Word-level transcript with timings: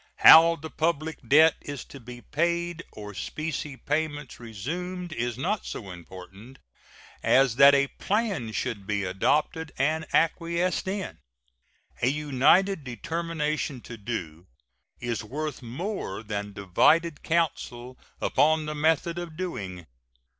How 0.15 0.55
the 0.55 0.71
public 0.71 1.19
debt 1.29 1.57
is 1.61 1.85
to 1.85 1.99
be 1.99 2.21
paid 2.21 2.81
or 2.91 3.13
specie 3.13 3.77
payments 3.77 4.39
resumed 4.39 5.13
is 5.13 5.37
not 5.37 5.63
so 5.63 5.91
important 5.91 6.57
as 7.21 7.57
that 7.57 7.75
a 7.75 7.85
plan 7.85 8.51
should 8.51 8.87
be 8.87 9.03
adopted 9.03 9.71
and 9.77 10.07
acquiesced 10.11 10.87
in. 10.87 11.19
A 12.01 12.07
united 12.07 12.83
determination 12.83 13.79
to 13.81 13.95
do 13.95 14.47
is 14.99 15.23
worth 15.23 15.61
more 15.61 16.23
than 16.23 16.51
divided 16.51 17.21
counsels 17.21 17.95
upon 18.19 18.65
the 18.65 18.73
method 18.73 19.19
of 19.19 19.37
doing. 19.37 19.85